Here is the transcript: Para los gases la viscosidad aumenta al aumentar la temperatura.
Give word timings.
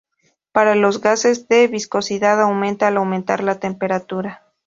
Para 0.51 0.73
los 0.73 0.99
gases 0.99 1.45
la 1.47 1.67
viscosidad 1.67 2.41
aumenta 2.41 2.87
al 2.87 2.97
aumentar 2.97 3.43
la 3.43 3.59
temperatura. 3.59 4.47